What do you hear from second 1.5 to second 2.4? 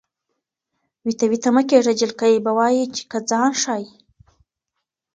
مه کېږه جلکۍ